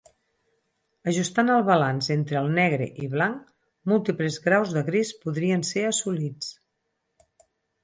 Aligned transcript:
Ajustant 1.11 1.51
el 1.55 1.65
balanç 1.67 2.07
entre 2.15 2.39
el 2.39 2.49
negre 2.55 2.87
i 3.05 3.11
blanc, 3.13 3.53
múltiples 3.93 4.41
graus 4.49 4.75
de 4.79 4.85
gris 4.91 5.15
podien 5.27 5.69
ser 5.75 5.87
assolits. 5.93 6.53